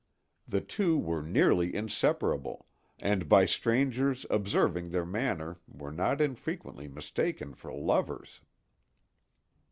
The 0.47 0.61
two 0.61 0.97
were 0.97 1.21
nearly 1.21 1.75
inseparable, 1.75 2.65
and 2.97 3.29
by 3.29 3.45
strangers 3.45 4.25
observing 4.31 4.89
their 4.89 5.05
manner 5.05 5.59
were 5.67 5.91
not 5.91 6.19
infrequently 6.21 6.87
mistaken 6.87 7.53
for 7.53 7.71
lovers. 7.71 8.41